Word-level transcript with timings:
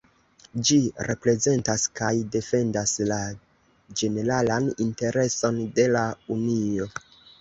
Ĝi 0.67 0.77
reprezentas 1.07 1.83
kaj 1.99 2.09
defendas 2.35 2.93
la 3.11 3.19
ĝeneralan 4.01 4.67
intereson 4.87 5.61
de 5.77 5.87
la 5.99 6.07
Unio. 6.39 6.89